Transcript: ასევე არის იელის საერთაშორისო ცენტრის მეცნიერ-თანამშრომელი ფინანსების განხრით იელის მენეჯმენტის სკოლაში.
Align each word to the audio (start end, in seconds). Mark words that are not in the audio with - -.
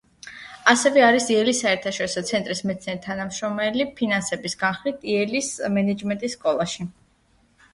ასევე 0.71 1.01
არის 1.07 1.27
იელის 1.33 1.59
საერთაშორისო 1.63 2.23
ცენტრის 2.29 2.63
მეცნიერ-თანამშრომელი 2.69 3.87
ფინანსების 4.01 4.57
განხრით 4.63 5.07
იელის 5.13 5.51
მენეჯმენტის 5.77 6.39
სკოლაში. 6.39 6.89